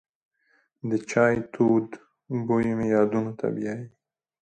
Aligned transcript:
د 0.89 0.91
چای 1.09 1.35
تود 1.53 1.87
بوی 2.47 2.67
مې 2.77 2.85
یادونو 2.95 3.31
ته 3.39 3.47
بیایي. 3.55 3.85